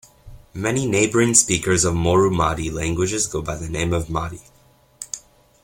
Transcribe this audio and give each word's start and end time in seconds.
Many 0.55 0.87
neighboring 0.87 1.35
speakers 1.35 1.85
of 1.85 1.93
Moru-Madi 1.93 2.71
languages 2.71 3.27
go 3.27 3.39
by 3.43 3.53
the 3.55 3.69
name 3.69 3.93
of 3.93 4.09
Madi. 4.09 4.41